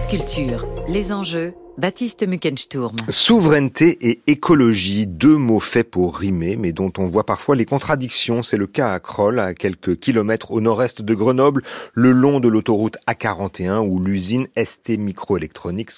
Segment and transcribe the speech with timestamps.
[0.00, 2.94] France Culture, les enjeux Baptiste Muckensturm.
[3.08, 8.42] Souveraineté et écologie, deux mots faits pour rimer, mais dont on voit parfois les contradictions.
[8.42, 11.62] C'est le cas à Kroll, à quelques kilomètres au nord-est de Grenoble,
[11.94, 15.92] le long de l'autoroute A41, où l'usine ST Microelectronics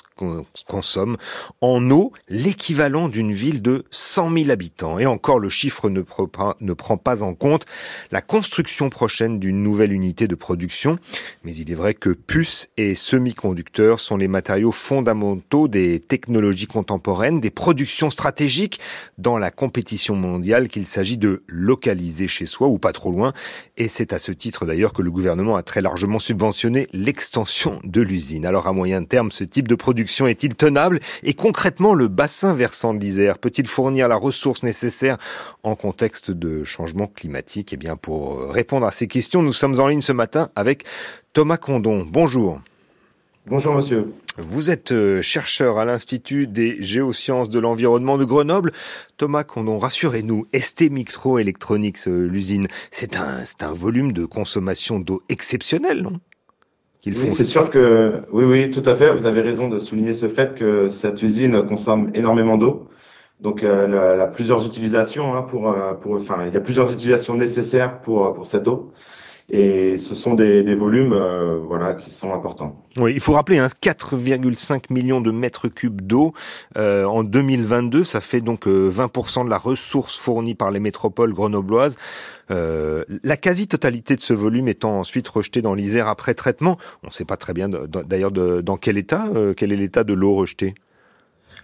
[0.69, 1.17] consomme
[1.61, 5.01] en eau l'équivalent d'une ville de 100 000 habitants.
[5.01, 6.05] Et encore, le chiffre ne,
[6.61, 7.67] ne prend pas en compte
[8.13, 11.01] la construction prochaine d'une nouvelle unité de production.
[11.43, 17.41] Mais il est vrai que puces et semi-conducteurs sont les matériaux fondamentaux des technologies contemporaines,
[17.41, 18.79] des productions stratégiques
[19.19, 23.33] dans la compétition mondiale qu'il s'agit de localiser chez soi ou pas trop loin.
[23.77, 28.01] Et c'est à ce titre d'ailleurs que le gouvernement a très largement subventionné l'extension de
[28.01, 28.47] l'usine.
[28.47, 31.01] Alors à moyen terme, ce type de production est-il tenable?
[31.25, 35.17] Et concrètement, le bassin versant de l'Isère peut-il fournir la ressource nécessaire
[35.63, 37.73] en contexte de changement climatique?
[37.73, 40.85] Eh bien, pour répondre à ces questions, nous sommes en ligne ce matin avec
[41.33, 42.07] Thomas Condon.
[42.07, 42.61] Bonjour.
[43.49, 44.07] Bonjour monsieur.
[44.39, 48.71] Vous êtes euh, chercheur à l'Institut des géosciences de l'environnement de Grenoble.
[49.17, 55.23] Thomas Condon, rassurez-nous, ST Microelectronics, euh, l'usine, c'est un, c'est un volume de consommation d'eau
[55.29, 56.21] exceptionnel, non?
[57.05, 59.13] Oui, c'est sûr que oui, oui, tout à fait.
[59.13, 62.89] Vous avez raison de souligner ce fait que cette usine consomme énormément d'eau.
[63.41, 67.35] Donc, euh, elle, a plusieurs utilisations hein, pour, pour, enfin, il y a plusieurs utilisations
[67.35, 68.93] nécessaires pour pour cette eau
[69.51, 72.77] et ce sont des, des volumes euh, voilà qui sont importants.
[72.97, 76.33] Oui, il faut rappeler hein, 4,5 millions de mètres cubes d'eau
[76.77, 81.33] euh, en 2022, ça fait donc 20% euh, de la ressource fournie par les métropoles
[81.33, 81.97] grenobloises.
[82.51, 86.77] Euh, la quasi-totalité de ce volume étant ensuite rejeté dans l'Isère après traitement.
[87.03, 90.35] On ne sait pas très bien d'ailleurs dans quel état, quel est l'état de l'eau
[90.35, 90.75] rejetée.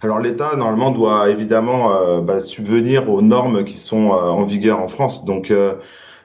[0.01, 5.25] Alors l'État normalement doit évidemment bah, subvenir aux normes qui sont en vigueur en France.
[5.25, 5.53] Donc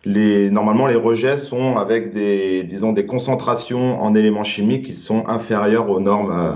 [0.04, 5.26] les, normalement, les rejets sont avec des, disons, des concentrations en éléments chimiques qui sont
[5.28, 6.52] inférieures aux normes, euh,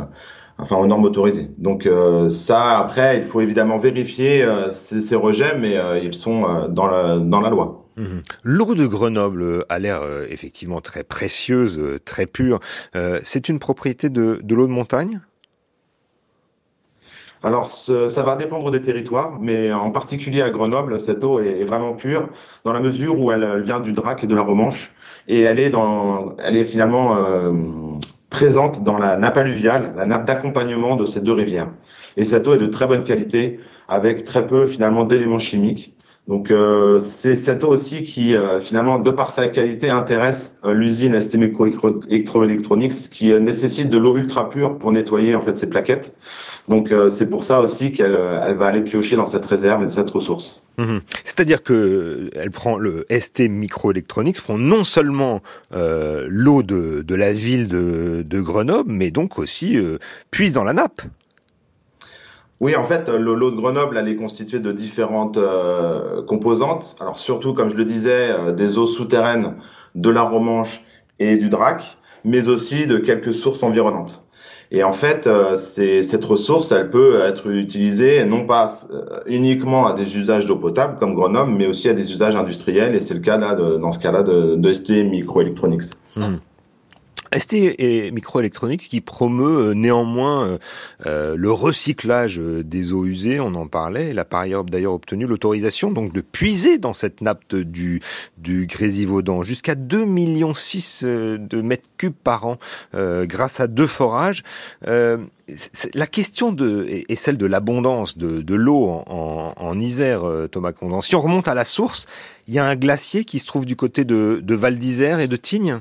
[0.59, 1.49] enfin aux normes autorisées.
[1.59, 6.87] Donc euh, ça, après, il faut évidemment vérifier euh, ces, rejets, mais ils sont dans
[6.87, 7.85] la, dans la loi.
[7.97, 8.05] Mmh.
[8.45, 12.61] L'eau de Grenoble a l'air effectivement très précieuse, très pure.
[13.23, 15.21] c'est une propriété de, de l'eau de montagne?
[17.43, 21.93] Alors, ça va dépendre des territoires, mais en particulier à Grenoble, cette eau est, vraiment
[21.93, 22.29] pure
[22.65, 24.93] dans la mesure où elle, vient du Drac et de la Romanche,
[25.29, 27.53] et elle elle est finalement euh,
[28.31, 31.69] présente dans la nappe alluviale, la nappe d'accompagnement de ces deux rivières.
[32.17, 35.95] Et cette eau est de très bonne qualité, avec très peu finalement d'éléments chimiques.
[36.29, 40.75] Donc euh, c'est cette eau aussi qui euh, finalement, de par sa qualité, intéresse euh,
[40.75, 45.71] l'usine ST Electronics qui euh, nécessite de l'eau ultra pure pour nettoyer en fait ses
[45.71, 46.15] plaquettes.
[46.69, 48.15] Donc c'est pour ça aussi qu'elle
[48.47, 50.63] elle va aller piocher dans cette réserve et dans cette ressource.
[50.77, 51.01] Mhm.
[51.25, 55.41] C'est-à-dire que elle prend le ST Microelectronics prend non seulement
[55.73, 59.79] l'eau de, de, la ville de, de, Grenoble, mais donc aussi
[60.31, 61.01] puise dans la nappe.
[62.61, 66.97] Oui, en fait, l'eau de Grenoble, elle est constituée de différentes euh, composantes.
[67.01, 69.55] Alors surtout, comme je le disais, euh, des eaux souterraines
[69.95, 70.83] de la Romanche
[71.21, 74.25] et du Drac, mais aussi de quelques sources environnantes.
[74.73, 78.71] Et en fait, euh, cette ressource, elle peut être utilisée non pas
[79.27, 82.95] uniquement à des usages d'eau potable comme Grenoble, mais aussi à des usages industriels.
[82.95, 85.95] Et c'est le cas là, dans ce cas-là, de, de ST Microelectronics.
[86.17, 86.37] Hmm.
[87.37, 90.59] ST et Microelectronics qui promeut euh, néanmoins euh,
[91.07, 94.11] euh, le recyclage des eaux usées, on en parlait.
[94.11, 98.01] Elle a par ailleurs d'ailleurs obtenu l'autorisation donc de puiser dans cette nappe du
[98.39, 102.59] du Grésivaudan jusqu'à 2 millions 6 de mètres cubes par an
[102.95, 104.43] grâce à deux forages.
[104.87, 111.01] la question de est celle de l'abondance de, de l'eau en, en, Isère, Thomas Condon.
[111.01, 112.07] Si on remonte à la source,
[112.47, 115.29] il y a un glacier qui se trouve du côté de, de Val d'Isère et
[115.29, 115.79] de Tignes?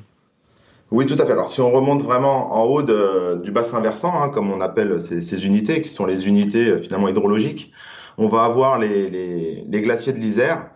[0.90, 1.34] Oui, tout à fait.
[1.34, 5.46] Alors, si on remonte vraiment en haut du bassin versant, hein, comme on appelle ces,
[5.46, 7.74] unités, qui sont les unités euh, finalement hydrologiques,
[8.18, 10.70] on va avoir les glaciers de l'Isère.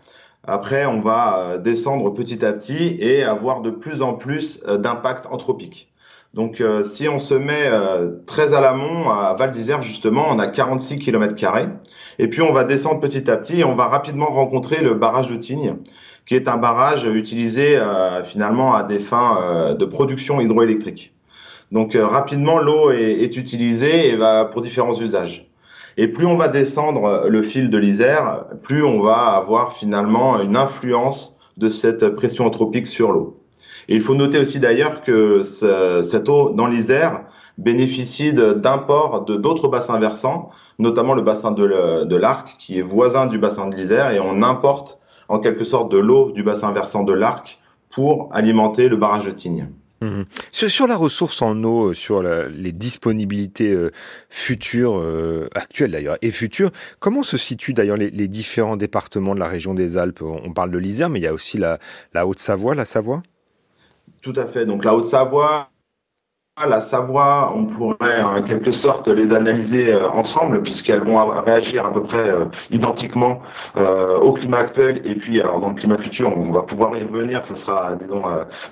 [0.44, 4.78] Après, on va euh, descendre petit à petit et avoir de plus en plus euh,
[4.78, 5.88] d'impact anthropique.
[6.34, 7.70] Donc, si on se met
[8.26, 11.36] très à l'amont, à Val d'Isère, justement, on a 46 km
[12.20, 15.28] Et puis, on va descendre petit à petit et on va rapidement rencontrer le barrage
[15.28, 15.76] de Tignes,
[16.26, 21.14] qui est un barrage utilisé euh, finalement à des fins euh, de production hydroélectrique.
[21.72, 25.50] Donc euh, rapidement, l'eau est, utilisée et va pour différents usages.
[25.98, 30.56] Et plus on va descendre le fil de l'Isère, plus on va avoir finalement une
[30.56, 33.38] influence de cette pression anthropique sur l'eau.
[33.90, 37.26] Et il faut noter aussi d'ailleurs que cette eau dans l'Isère
[37.58, 43.38] bénéficie d'imports de d'autres bassins versants, notamment le bassin de l'Arc qui est voisin du
[43.38, 45.01] bassin de l'Isère et on importe
[45.32, 47.58] en quelque sorte de l'eau du bassin versant de l'Arc
[47.90, 49.70] pour alimenter le barrage de Tignes.
[50.02, 50.24] Mmh.
[50.52, 53.92] Sur, la ressource en eau, euh, sur les disponibilités euh,
[54.30, 59.48] futures, euh, actuelles d'ailleurs, et futures, comment se situent d'ailleurs les, différents départements de la
[59.48, 60.22] région des Alpes?
[60.22, 61.80] On parle de l'Isère, mais il y a aussi la
[62.26, 63.24] Haute-Savoie, la Savoie?
[64.22, 64.66] Tout à fait.
[64.66, 65.71] Donc la Haute-Savoie,
[66.68, 71.94] la Savoie, on pourrait en quelque sorte les analyser euh, ensemble puisqu'elles vont réagir à
[71.94, 73.42] peu près euh, identiquement
[73.78, 77.04] euh, au climat actuel et puis alors dans le climat futur, on va pouvoir y
[77.04, 77.46] revenir.
[77.46, 78.24] Ce sera, disons,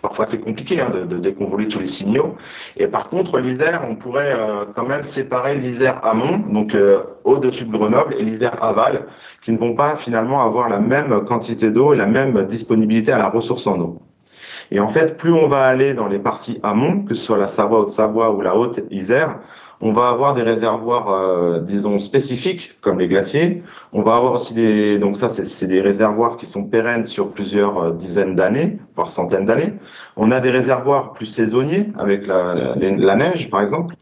[0.02, 2.36] parfois assez compliqué hein, de, de, déconvoler tous les signaux.
[2.78, 4.36] Et par contre, l'Isère, on pourrait
[4.76, 6.76] quand même séparer l'Isère amont, donc
[7.24, 9.08] au-dessus de Grenoble, et l'Isère aval,
[9.44, 13.18] qui ne vont pas finalement avoir la même quantité d'eau et la même disponibilité à
[13.18, 14.02] la ressource en eau.
[14.72, 17.48] Et en fait, plus on va aller dans les parties amont, que ce soit la
[17.48, 19.40] Savoie, Haute-Savoie ou la Haute-Isère,
[19.82, 23.64] on va avoir des réservoirs, euh, disons, spécifiques, comme les glaciers.
[23.94, 27.78] On va avoir aussi des, donc ça, c'est des réservoirs qui sont pérennes sur plusieurs
[27.78, 29.74] euh, dizaines d'années, voire centaines d'années.
[30.18, 33.96] On a des réservoirs plus saisonniers, avec la, la, neige, par exemple.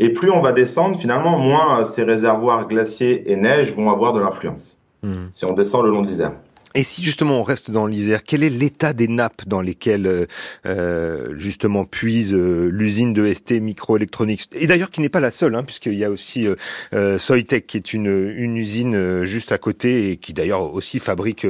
[0.00, 4.20] Et plus on va descendre, finalement, moins ces réservoirs glaciers et neige vont avoir de
[4.20, 4.78] l'influence.
[5.04, 5.28] Hmm.
[5.32, 6.32] Si on descend le long de l'Isère.
[6.74, 10.26] Et si justement on reste dans l'Isère, quel est l'état des nappes dans lesquelles euh,
[10.66, 14.48] euh justement puise euh, l'usine de ST Microelectronics?
[14.52, 16.54] Et d'ailleurs qui n'est pas la seule, hein, puisqu'il y a aussi euh,
[16.94, 21.46] euh Soitec qui est une, une usine juste à côté et qui d'ailleurs aussi fabrique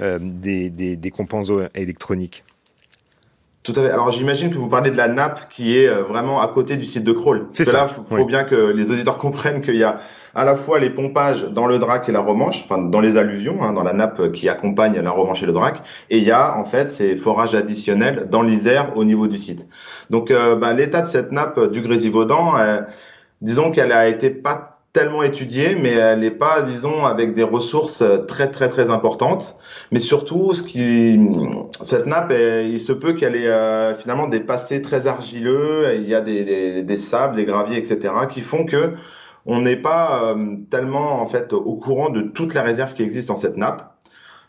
[0.00, 2.44] des, des, des composants électroniques.
[3.62, 3.90] Tout à fait.
[3.90, 7.04] Alors j'imagine que vous parlez de la nappe qui est vraiment à côté du site
[7.04, 7.46] de crawl.
[7.52, 7.72] C'est ça.
[7.72, 9.98] Là, faut, faut bien que les auditeurs comprennent qu'il y a
[10.34, 13.62] à la fois les pompages dans le drac et la romanche, enfin dans les alluvions,
[13.62, 16.56] hein, dans la nappe qui accompagne la romanche et le drac, et il y a
[16.56, 19.66] en fait ces forages additionnels dans l'Isère au niveau du site.
[20.10, 22.80] Donc euh, bah, l'état de cette nappe du Grésivaudan, euh,
[23.40, 28.04] disons qu'elle a été pas tellement étudiée, mais elle n'est pas, disons, avec des ressources
[28.28, 29.56] très très très importantes.
[29.90, 31.18] Mais surtout, ce qui,
[31.80, 35.94] cette nappe, il se peut qu'elle ait euh, finalement des passés très argileux.
[35.96, 38.92] Il y a des, sables, des graviers, etc., qui font que
[39.46, 43.28] on n'est pas euh, tellement en fait au courant de toute la réserve qui existe
[43.28, 43.96] dans cette nappe.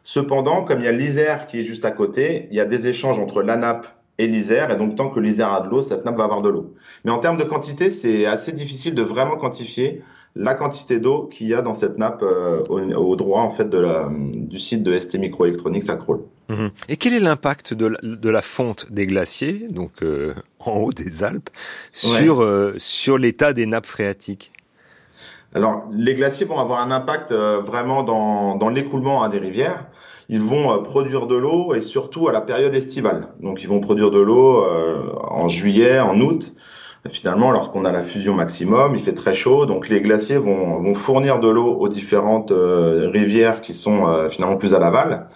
[0.03, 2.87] Cependant, comme il y a l'Isère qui est juste à côté, il y a des
[2.87, 3.87] échanges entre la nappe
[4.17, 6.49] et l'Isère, et donc tant que l'Isère a de l'eau, cette nappe va avoir de
[6.49, 6.75] l'eau.
[7.05, 10.03] Mais en termes de quantité, c'est assez difficile de vraiment quantifier
[10.35, 13.77] la quantité d'eau qu'il y a dans cette nappe euh, au, droit en fait de
[13.77, 16.21] la, du site de ST Microelectronics à Kroll.
[16.49, 16.71] Mhm.
[16.89, 21.23] Et quel est l'impact de, de, la fonte des glaciers, donc euh, en haut des
[21.23, 21.49] Alpes,
[21.91, 22.45] sur,
[22.77, 24.51] sur l'état des nappes phréatiques?
[25.55, 29.85] Alors, les glaciers vont avoir un impact euh, vraiment dans, dans l'écoulement des rivières.
[30.27, 33.27] Ils vont euh, produire de l'eau et surtout à la période estivale.
[33.39, 36.53] Donc, ils vont produire de l'eau euh, en juillet, en août.
[37.07, 40.95] finalement, lorsqu'on a la fusion maximum, il fait très chaud, donc les glaciers vont, vont
[40.95, 45.27] fournir de l'eau aux différentes rivières qui sont finalement plus à l'aval.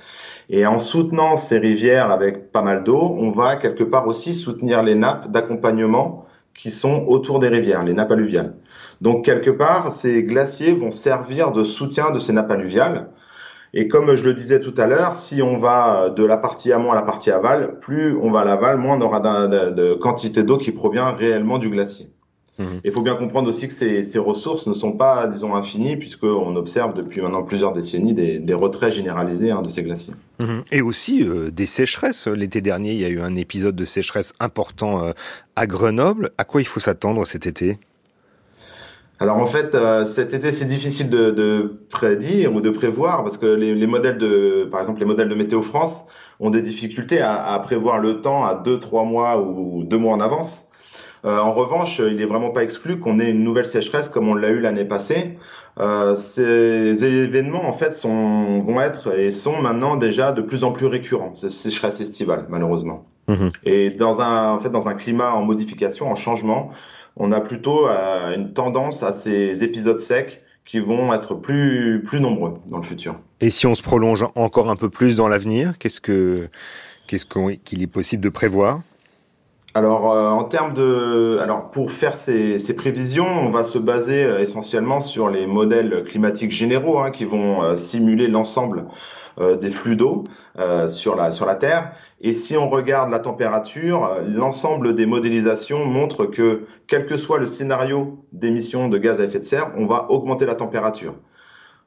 [0.49, 4.81] Et en soutenant ces rivières avec pas mal d'eau, on va quelque part aussi soutenir
[4.81, 6.25] les nappes d'accompagnement
[6.57, 8.55] qui sont autour des rivières, les nappes alluviales.
[9.01, 13.09] Donc quelque part, ces glaciers vont servir de soutien de ces nappes alluviales.
[13.73, 16.91] Et comme je le disais tout à l'heure, si on va de la partie amont
[16.91, 20.57] à la partie aval, plus on va à l'aval, moins on aura de, quantité d'eau
[20.57, 22.09] qui provient réellement du glacier.
[22.59, 22.63] Mmh.
[22.83, 26.95] Il faut bien comprendre aussi que ces, ressources ne sont pas, disons, infinies, puisqu'on observe
[26.95, 30.15] depuis maintenant plusieurs décennies des, retraits généralisés hein, de ces glaciers.
[30.39, 30.61] Mmh.
[30.71, 32.25] Et aussi euh, des sécheresses.
[32.25, 35.11] L'été dernier, il y a eu un épisode de sécheresse important euh,
[35.55, 36.31] à Grenoble.
[36.39, 37.77] À quoi il faut s'attendre cet été?
[39.19, 43.37] Alors en fait, euh, cet été, c'est difficile de, de, prédire ou de prévoir parce
[43.37, 46.05] que les, les, modèles de, par exemple, les modèles de Météo France
[46.39, 50.13] ont des difficultés à, à prévoir le temps à deux, trois mois ou deux mois
[50.13, 50.67] en avance.
[51.25, 54.35] Euh, en revanche, il n'est vraiment pas exclu qu'on ait une nouvelle sécheresse comme on
[54.35, 55.37] l'a eu l'année passée.
[55.79, 60.71] Euh, ces événements, en fait, sont, vont être et sont maintenant déjà de plus en
[60.71, 63.05] plus récurrents, ces sécheresses estivales, malheureusement.
[63.27, 66.69] Mmh et dans un, en fait, dans un climat en modification, en changement,
[67.19, 72.19] on a plutôt euh, une tendance à ces épisodes secs qui vont être plus, plus
[72.19, 73.15] nombreux dans le futur.
[73.39, 76.35] Et si on se prolonge encore un peu plus dans l'avenir, qu'est-ce que
[77.07, 77.25] qu'est-ce
[77.63, 78.81] qu'il est possible de prévoir?
[79.73, 84.23] Alors, euh, en termes de, alors pour faire ces, ces, prévisions, on va se baser
[84.23, 88.85] euh, essentiellement sur les modèles climatiques généraux hein, qui vont simuler l'ensemble
[89.39, 90.23] des flux d'eau
[90.57, 91.91] euh, sur, la, sur la Terre.
[92.21, 97.37] Et si on regarde la température, euh, l'ensemble des modélisations montrent que, quel que soit
[97.37, 101.15] le scénario d'émissions de gaz à effet de serre, on va augmenter la température.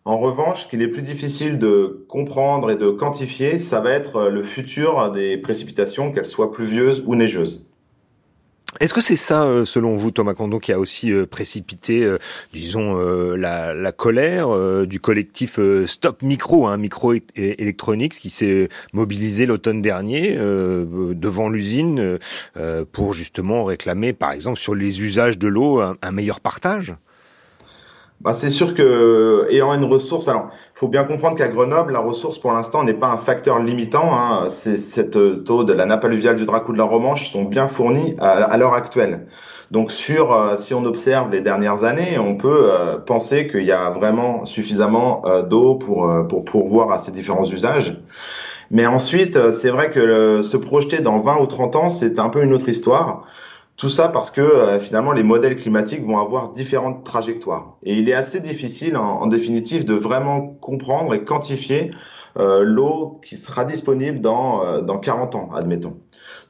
[0.05, 4.43] En revanche, qu'il est plus difficile de comprendre et de quantifier, ça va être le
[4.43, 7.70] futur des précipitations, qu'elles soient pluvieuses ou neigeuses.
[8.79, 12.19] Est-ce que c'est ça, euh, selon vous, Thomas Condon, qui a aussi euh, précipité, euh,
[12.53, 12.97] disons,
[13.35, 20.37] la, colère du collectif Stop Micro, un hein, micro électronique, qui s'est mobilisé l'automne dernier
[20.37, 22.19] devant l'usine
[22.93, 26.95] pour justement réclamer, par exemple, sur les usages de l'eau, un meilleur partage?
[28.21, 32.39] Bah, c'est sûr que ayant une ressource, alors faut bien comprendre qu'à Grenoble, la ressource
[32.39, 34.15] pour l'instant n'est pas un facteur limitant.
[34.15, 34.49] Hein.
[34.49, 37.67] C'est cette euh, taux de la nappe alluviale du Dracou de la Romanche sont bien
[37.67, 39.27] fournis à, l'heure actuelle.
[39.71, 43.73] Donc sur, euh, si on observe les dernières années, on peut euh, penser qu'il y
[43.73, 48.03] a vraiment suffisamment d'eau pour pour pourvoir à ces différents usages.
[48.71, 52.43] Mais ensuite, c'est vrai que se projeter dans 20 ou 30 ans, c'est un peu
[52.43, 53.25] une autre histoire.
[53.81, 57.79] Tout ça parce que euh, finalement les modèles climatiques vont avoir différentes trajectoires.
[57.83, 61.91] Et il est assez difficile en, définitive de vraiment comprendre et quantifier
[62.39, 65.99] euh, l'eau qui sera disponible dans, euh, dans 40 ans, admettons.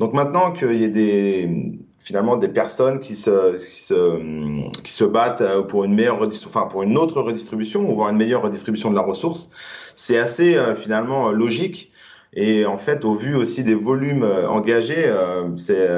[0.01, 5.05] Donc maintenant qu'il y ait des, finalement des personnes qui se, qui se, qui se
[5.05, 8.97] battent pour une meilleure enfin pour une autre redistribution ou voire une meilleure redistribution de
[8.97, 9.53] la ressource,
[9.95, 11.93] c'est assez finalement logique
[12.33, 15.13] et en fait, au vu aussi des volumes engagés,
[15.57, 15.89] c'est,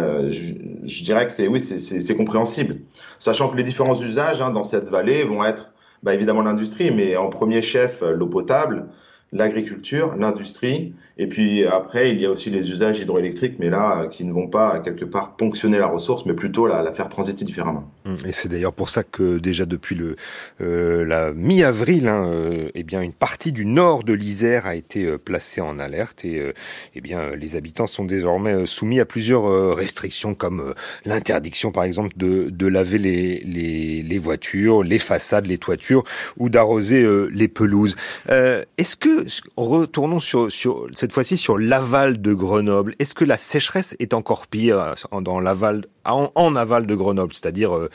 [0.83, 2.81] je, dirais que c'est oui, c'est compréhensible.
[3.19, 5.73] Sachant que les différents usages hein, dans cette vallée vont être
[6.03, 8.89] bah, évidemment l'industrie, mais en premier chef l'eau potable,
[9.33, 14.25] l'agriculture, l'industrie, et puis après, il y a aussi les usages hydroélectriques, mais là, qui
[14.25, 17.91] ne vont pas quelque part ponctionner la ressource, mais plutôt la, la faire transiter différemment.
[18.05, 18.27] Mmh.
[18.27, 20.17] Et c'est d'ailleurs pour ça que déjà depuis le
[20.61, 25.05] euh, la mi-avril, hein, euh, eh bien une partie du nord de l'Isère a été
[25.07, 26.53] euh, placée en alerte, et euh,
[26.95, 32.51] eh bien les habitants sont désormais soumis à plusieurs restrictions, comme l'interdiction, par exemple, de,
[32.51, 36.05] de laver les, les, les, voitures, les façades, les toitures,
[36.39, 37.97] ou d'arroser les pelouses.
[38.29, 42.95] Est-ce que retournons sur, sur cette fois-ci sur l'aval de Grenoble.
[42.99, 47.91] Est-ce que la sécheresse est encore pire dans l'aval, en, aval de Grenoble, c'est-à-dire euh,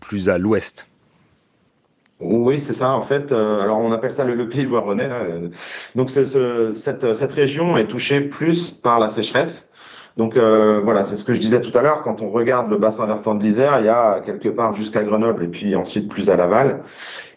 [0.00, 0.86] plus, à l'ouest
[2.22, 2.90] oui, c'est ça.
[2.90, 5.08] En fait, euh, alors on appelle ça le, pays voironnais.
[5.94, 9.69] Donc cette, cette région est touchée plus par la sécheresse.
[10.16, 12.02] Donc euh, voilà, c'est ce que je disais tout à l'heure.
[12.02, 15.44] Quand on regarde le bassin versant de l'Isère, il y a quelque part jusqu'à Grenoble
[15.44, 16.82] et puis ensuite plus à Laval.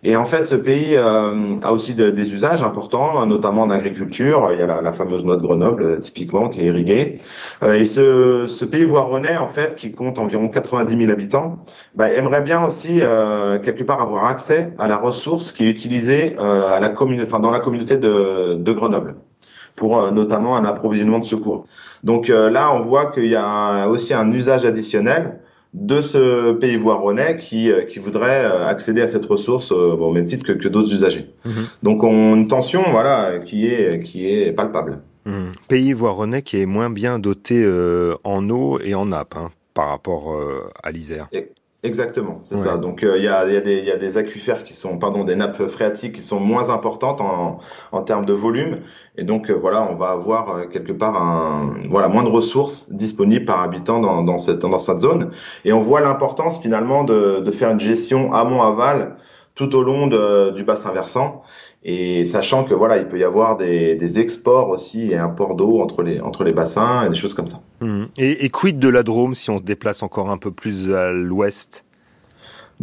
[0.06, 4.50] Et en fait, ce pays euh, a aussi des usages importants, notamment en agriculture.
[4.52, 7.20] Il y a la, fameuse noix de Grenoble, typiquement, qui est irriguée.
[7.64, 11.60] Euh, et ce, ce pays voironnais, en fait, qui compte environ 90 000 habitants,
[11.96, 16.36] bah, aimerait bien aussi, euh, quelque part, avoir accès à la ressource qui est utilisée
[16.38, 19.16] à la commune, enfin, dans la communauté de, de Grenoble,
[19.76, 21.66] pour notamment un approvisionnement de secours.
[22.04, 25.40] Donc là, on voit qu'il y a aussi un usage additionnel
[25.74, 30.12] de ce pays voironnais qui, euh, qui voudrait euh, accéder à cette ressource euh, au
[30.12, 31.34] même titre que, que d'autres usagers.
[31.46, 31.68] Mhm.
[31.82, 35.00] Donc on, une tension voilà, qui, est, qui est palpable.
[35.26, 35.52] Mhm.
[35.68, 37.68] Pays voironnais qui est moins bien doté
[38.24, 40.38] en eau et en nappe hein, par rapport
[40.84, 41.30] à l'Isère.
[41.86, 42.78] Exactement, c'est ça.
[42.78, 45.36] Donc euh, il y, a, y, a y, a, des aquifères qui sont, pardon, des
[45.36, 47.60] nappes phréatiques qui sont moins importantes en,
[47.92, 48.78] en termes de volume,
[49.18, 52.90] et donc euh, voilà, on va avoir euh, quelque part un, voilà, moins de ressources
[52.90, 55.32] disponibles par habitant dans, dans cette dans cette zone,
[55.66, 59.18] et on voit l'importance finalement de, de faire une gestion amont-aval
[59.56, 61.44] tout au long de, du bassin versant.
[61.86, 65.82] Et sachant que voilà, il peut y avoir des, des exports aussi et imports d'eau
[65.82, 67.62] entre les, entre les bassins et des choses comme ça.
[67.82, 68.06] Mmh.
[68.18, 71.12] Et, et, quid de la Drôme si on se déplace encore un peu plus à
[71.12, 71.86] l'ouest?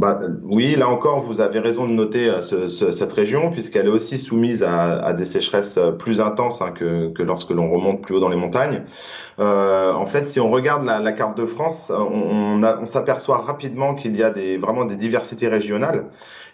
[0.00, 3.84] Bah, oui, là encore, vous avez raison de noter euh, ce, ce, cette région, puisqu'elle
[3.84, 7.70] est aussi soumise à, à, des sécheresses euh, plus intenses hein, que, que, lorsque l'on
[7.70, 8.82] remonte plus haut dans les montagnes.
[9.40, 13.38] Euh, en fait, si on regarde la, la carte de France, on, on, on s'aperçoit
[13.40, 16.06] rapidement qu'il y a des, vraiment des diversités régionales.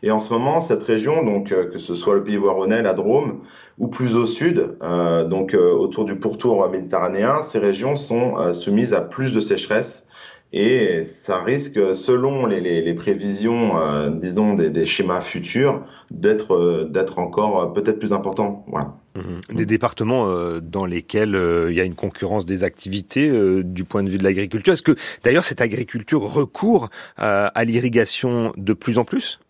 [0.02, 2.94] Et en ce moment, cette région, donc euh, que ce soit le Pays Voironnais, la
[2.94, 3.42] Drôme,
[3.78, 9.02] ou plus au sud, euh, donc autour du pourtour méditerranéen, ces régions sont soumises à
[9.02, 10.05] plus de sécheresse
[10.52, 16.54] et ça risque, selon les, les, les prévisions, euh, disons, des, des, schémas futurs, d'être
[16.54, 18.64] euh, encore euh, peut-être plus important.
[18.68, 18.94] Voilà.
[19.16, 19.54] Mmh.
[19.54, 20.28] Des départements
[20.60, 21.38] dans lesquels
[21.70, 23.30] il y a une concurrence des activités
[23.64, 24.74] du point de vue de l'agriculture.
[24.74, 29.40] Est-ce que d'ailleurs cette agriculture recourt à l'irrigation de plus en plus?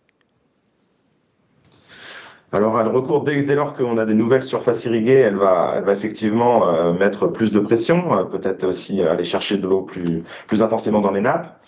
[2.53, 5.83] Alors, elle recourt dès, dès lors qu'on a des nouvelles surfaces irriguées, elle va, elle
[5.83, 10.23] va effectivement euh, mettre plus de pression, euh, peut-être aussi aller chercher de l'eau plus,
[10.47, 11.59] plus intensément dans les nappes.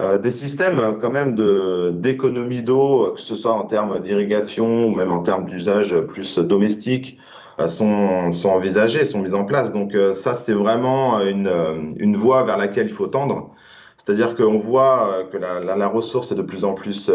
[0.00, 4.94] Euh, des systèmes quand même de d'économie d'eau, que ce soit en termes d'irrigation ou
[4.94, 7.18] même en termes d'usage plus domestique,
[7.66, 9.72] sont, sont envisagés, sont mis en place.
[9.72, 11.50] Donc ça, c'est vraiment une,
[11.98, 13.50] une voie vers laquelle il faut tendre.
[13.98, 17.10] C'est-à-dire qu'on voit que la, la, la, ressource est de plus en plus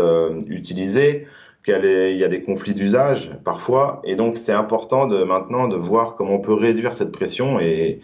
[0.47, 1.25] utilisée
[1.65, 6.15] qu'il y a des conflits d'usage parfois, et donc c'est important de maintenant de voir
[6.15, 7.99] comment on peut réduire cette pression et,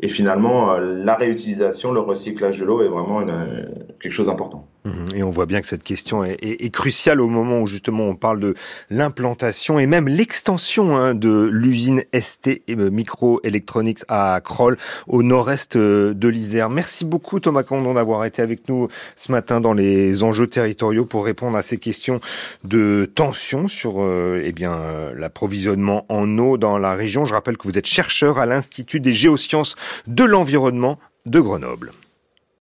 [0.00, 3.68] et finalement, euh, la réutilisation, le recyclage de l'eau est vraiment une,
[4.00, 4.66] quelque chose d'important.
[4.84, 5.08] Mhm.
[5.14, 8.40] Et on voit bien que cette question est, cruciale au moment où justement on parle
[8.40, 8.54] de
[8.90, 16.28] l'implantation et même l'extension hein, de l'usine ST Microelectronics à Kroll au nord-est euh, de
[16.28, 16.68] l'Isère.
[16.68, 21.24] Merci beaucoup Thomas Condon d'avoir été avec nous ce matin dans les enjeux territoriaux pour
[21.24, 22.20] répondre à ces questions
[22.64, 24.80] de tension sur euh, eh bien
[25.14, 27.24] l'approvisionnement en eau dans la région.
[27.24, 31.92] Je rappelle que vous êtes chercheur à l'Institut des géosciences de l'environnement de Grenoble.